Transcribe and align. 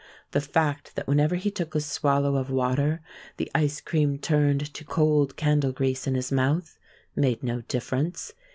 The 0.31 0.41
fact 0.41 0.95
that 0.95 1.05
whenever 1.05 1.35
he 1.35 1.51
took 1.51 1.75
a 1.75 1.79
swallow 1.79 2.35
of 2.35 2.49
water 2.49 3.01
the 3.37 3.51
ice 3.53 3.79
cream 3.79 4.17
turned 4.17 4.73
to 4.73 4.83
cold 4.83 5.37
candle 5.37 5.71
grease 5.73 6.07
in 6.07 6.15
his 6.15 6.31
mouth 6.31 6.79
made 7.15 7.43
no 7.43 7.61
difference. 7.67 8.33